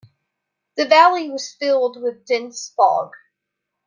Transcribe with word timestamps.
The 0.77 0.87
valley 0.87 1.29
was 1.29 1.53
filled 1.53 2.01
with 2.01 2.25
dense 2.25 2.69
fog. 2.75 3.11